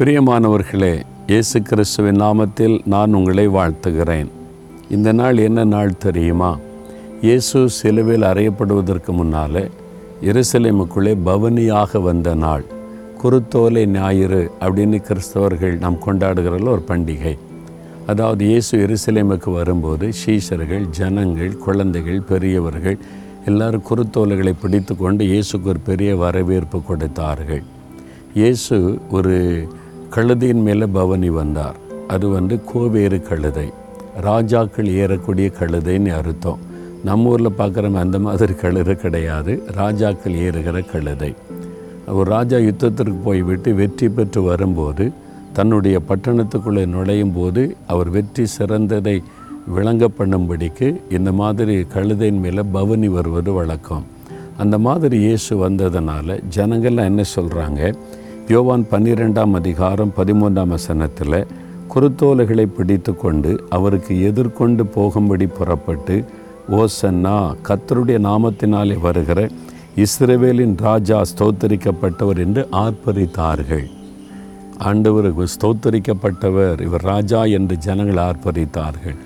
பிரியமானவர்களே 0.00 1.04
இயேசு 1.26 1.62
கிறிஸ்துவின் 1.62 2.20
நாமத்தில் 2.20 2.74
நான் 2.84 3.14
உங்களை 3.14 3.48
வாழ்த்துகிறேன். 3.48 4.28
இந்த 4.88 5.12
நாள் 5.12 5.36
என்ன 5.36 5.64
நாள் 5.64 5.96
தெரியுமா? 5.96 6.58
இயேசு 7.20 7.68
சிலுவையில் 7.68 8.22
அறையப்படுவதற்கு 8.22 9.12
முன்னாலே 9.12 9.68
எருசலேமுக்குள்ளே 10.22 11.14
பவனியாக 11.24 12.00
வந்த 12.00 12.34
நாள். 12.34 12.64
குருத்தோலை 13.22 13.86
ஞாயிறு 13.86 14.50
அப்படின்னு 14.60 15.00
கிறிஸ்தவர்கள் 15.08 15.74
நாம் 15.78 15.98
கொண்டாடுகிற 16.06 16.70
ஒரு 16.74 16.84
பண்டிகை. 16.88 17.38
அதாவது 18.06 18.44
இயேசு 18.44 18.78
எருசலேமுக்கு 18.86 19.52
வரும்போது 19.52 20.08
சீஷர்கள் 20.26 20.86
ஜனங்கள் 20.90 21.56
குழந்தைகள் 21.56 22.20
பெரியவர்கள் 22.20 22.98
எல்லாரும் 23.44 23.86
குருத்தோலைகளை 23.90 24.54
பிடித்து 24.62 24.96
கொண்டு 24.96 25.24
இயேசுக்கு 25.24 25.70
ஒரு 25.74 25.78
பெரிய 25.78 26.16
வரவேற்பு 26.16 26.82
கொடுத்தார்கள். 26.82 27.62
இயேசு 28.34 28.98
ஒரு 29.10 29.36
கழுதையின் 30.14 30.62
மேலே 30.62 30.86
பவனி 30.86 31.30
வந்தார். 31.30 31.76
அது 32.08 32.28
வந்து 32.28 32.60
கோவேறு 32.70 33.22
கழுதை. 33.22 33.70
ராஜாக்கள் 34.20 34.86
ஏறக்கூடிய 34.86 35.48
கழுதைன்னு 35.58 36.12
அர்த்தம். 36.12 36.58
நம்ம 37.04 37.28
ஊரில் 37.28 37.56
பார்க்குற 37.58 37.92
அந்த 37.94 38.18
மாதிரி 38.18 38.54
கழுதை 38.54 38.94
கிடையாது. 38.94 39.62
ராஜாக்கள் 39.74 40.32
ஏறுகிற 40.32 40.90
கழுதை. 40.92 41.34
ஒரு 42.06 42.30
ராஜா 42.30 42.56
யுத்தத்திற்கு 42.56 43.16
போய்விட்டு 43.24 43.74
வெற்றி 43.74 44.08
பெற்று 44.08 44.42
வரும்போது 44.42 45.12
தன்னுடைய 45.52 46.00
பட்டணத்துக்குள்ளே 46.08 46.86
நுழையும் 46.86 47.34
போது 47.34 47.76
அவர் 47.86 48.10
வெற்றி 48.10 48.44
சிறந்ததை 48.58 49.22
விளங்க 49.66 50.08
பண்ணும்படிக்கு 50.18 51.00
இந்த 51.10 51.32
மாதிரி 51.32 51.86
கழுதையின் 51.94 52.40
மேலே 52.40 52.62
பவனி 52.72 53.08
வருவது 53.08 53.52
வழக்கம். 53.52 54.06
அந்த 54.56 54.78
மாதிரி 54.78 55.18
இயேசு 55.18 55.68
வந்ததுனால 55.68 56.42
ஜனங்கள்லாம் 56.56 57.10
என்ன 57.12 57.22
சொல்கிறாங்க 57.36 57.94
யோவான் 58.52 58.84
பன்னிரெண்டாம் 58.90 59.54
அதிகாரம் 59.58 60.12
பதிமூன்றாம் 60.16 60.70
வசனத்தில் 60.74 61.34
குருத்தோலைகளை 61.92 62.64
பிடித்து 62.76 63.12
கொண்டு 63.14 63.50
அவருக்கு 63.76 64.12
எதிர்கொண்டு 64.28 64.82
போகும்படி 64.94 65.46
புறப்பட்டு 65.56 66.16
ஓசன்னா 66.78 67.34
கத்தருடைய 67.66 68.18
நாமத்தினாலே 68.28 68.96
வருகிற 69.04 69.42
இஸ்ரேவேலின் 70.04 70.74
ராஜா 70.86 71.18
ஸ்தோத்தரிக்கப்பட்டவர் 71.32 72.40
என்று 72.44 72.62
ஆர்ப்பரித்தார்கள். 72.84 73.86
ஆண்டவர் 74.90 75.28
ஸ்தோத்தரிக்கப்பட்டவர் 75.56 76.80
இவர் 76.86 77.06
ராஜா 77.12 77.42
என்று 77.58 77.76
ஜனங்கள் 77.88 78.22
ஆர்ப்பரித்தார்கள். 78.28 79.18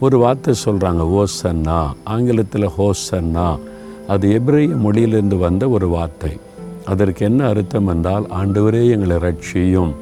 ஒரு 0.00 0.18
வார்த்தை 0.24 0.54
சொல்கிறாங்க 0.64 1.06
ஓசன்னா 1.22 1.78
ஆங்கிலத்தில் 2.16 2.74
ஹோசன்னா 2.78 3.48
அது 4.14 4.26
எப்ரேய 4.40 4.76
மொழியிலிருந்து 4.84 5.38
வந்த 5.46 5.64
ஒரு 5.76 5.88
வார்த்தை. 5.88 6.32
அதற்கு 6.92 7.24
என்ன 7.24 7.40
அர்த்தம் 7.48 7.86
என்றால் 7.86 8.26
ஆண்டவரே 8.40 8.82
எங்களை 8.90 9.16
ரட்சியும் 9.26 9.92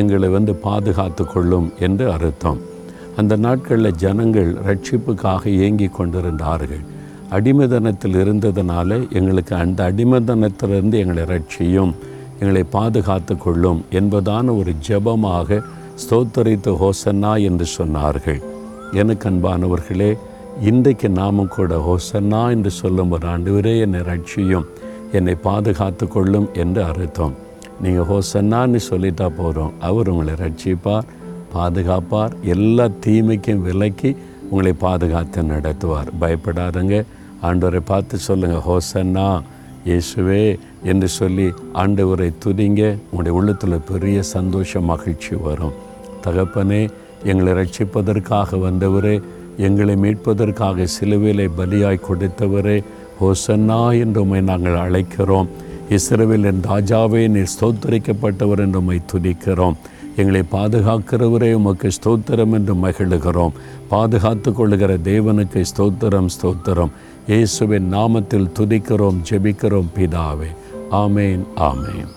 எங்களை 0.00 0.28
வந்து 0.28 0.52
பாதுகாத்து 0.66 1.24
கொள்ளும் 1.24 1.68
என்று 1.78 2.04
அர்த்தம். 2.12 2.60
அந்த 3.16 3.36
நாட்களில் 3.36 3.98
ஜனங்கள் 4.02 4.50
ரட்சிப்புக்காக 4.68 5.42
ஏங்கி 5.64 5.88
கொண்டிருந்தார்கள். 5.88 6.82
அடிமைதனத்தில் 7.30 8.16
இருந்ததுனால 8.22 8.98
எங்களுக்கு 9.18 9.54
அந்த 9.54 9.80
அடிமைதனத்திலிருந்து 9.90 10.96
எங்களை 11.02 11.24
ரட்சியும் 11.34 11.92
எங்களை 12.40 12.62
பாதுகாத்து 12.76 13.34
கொள்ளும் 13.36 13.80
என்பதான 13.90 14.56
ஒரு 14.58 14.72
ஜெபமாக 14.88 15.60
ஸ்தோத்தரித்து 16.02 16.72
ஹோசன்னா 16.82 17.32
என்று 17.48 17.66
சொன்னார்கள். 17.78 18.40
எனக்கு 18.92 19.26
அன்பானவர்களே 19.30 20.12
இன்றைக்கு 20.70 21.08
நாமும் 21.08 21.52
கூட 21.56 21.74
ஹோசன்னா 21.88 22.40
என்று 22.50 22.70
சொல்லும் 22.70 23.10
ஒரு 23.10 23.26
ஆண்டு 23.26 23.76
என்னை 23.86 24.00
ரட்சியும் 24.00 24.66
என்னை 25.12 25.34
பாதுகாத்து 25.34 26.08
கொள்ளும் 26.08 26.48
என்று 26.54 26.84
அர்த்தம். 26.84 27.34
நீங்கள் 27.82 28.06
ஹோசன்னான்னு 28.10 28.80
சொல்லிட்டா 28.90 29.26
போகிறோம் 29.36 29.72
அவர் 29.88 30.10
உங்களை 30.12 30.34
ரட்சிப்பார் 30.34 31.08
பாதுகாப்பார் 31.54 32.34
எல்லா 32.54 32.86
தீமைக்கும் 33.06 33.62
விலக்கி 33.66 34.10
உங்களை 34.50 34.72
பாதுகாத்து 34.72 35.42
நடத்துவார். 35.42 36.10
பயப்படாதங்க. 36.20 37.04
ஆண்டவரை 37.48 37.80
பார்த்து 37.84 38.18
சொல்லுங்கள் 38.18 38.64
ஹோசன்னா 38.68 39.28
இயேசுவே 39.88 40.58
என்று 40.82 41.08
சொல்லி 41.08 41.46
ஆண்டவரை 41.82 42.30
துதிங்க. 42.44 42.82
உங்களுடைய 43.10 43.34
உள்ளத்தில் 43.38 43.86
பெரிய 43.92 44.22
சந்தோஷம் 44.22 44.88
மகிழ்ச்சி 44.92 45.34
வரும். 45.46 45.76
தகப்பனே 46.24 46.82
எங்களை 47.24 47.52
ரட்சிப்பதற்காக 47.60 48.58
வந்தவரே 48.66 49.16
எங்களை 49.66 49.94
மீட்பதற்காக 49.94 50.86
சிலுவிலை 50.94 51.46
பலியாய் 51.58 52.06
கொடுத்தவரே 52.08 52.76
ஹோசன்னா 53.20 53.80
என்று 53.98 54.20
உம்மை 54.20 54.40
நாங்கள் 54.40 54.82
அழைக்கிறோம். 54.86 55.48
இஸ்ரவேலின் 55.90 56.60
ராஜாவே 56.68 57.22
நீர் 57.28 57.54
ஸ்தோத்தரிக்கப்பட்டவர் 57.54 58.62
என்று 58.64 58.78
உம்மை 58.78 59.00
துதிக்கிறோம். 59.12 59.78
எங்களை 60.16 60.42
பாதுகாக்கிறவரே 60.52 61.50
உமக்கு 61.52 61.88
ஸ்தோத்திரம் 61.96 62.52
என்று 62.52 62.74
மகிழுகிறோம். 62.74 63.56
பாதுகாத்து 63.88 64.52
கொள்ளுகிற 64.52 64.96
தேவனுக்கு 65.10 65.64
ஸ்தோத்திரம் 65.72 66.30
ஸ்தோத்திரம். 66.36 66.94
இயேசுவின் 67.26 67.94
நாமத்தில் 67.94 68.50
துதிக்கிறோம் 68.58 69.20
ஜெபிக்கிறோம் 69.30 69.92
பிதாவே. 69.96 70.50
ஆமேன் 70.90 71.44
ஆமேன். 71.70 72.10